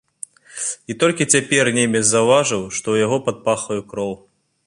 [0.93, 4.13] І толькі цяпер немец заўважыў, што ў яго пад пахаю кроў.